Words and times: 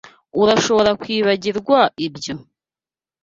Urashobora 0.41 0.91
kwibagirwa 1.01 1.79
ibyo. 2.05 2.33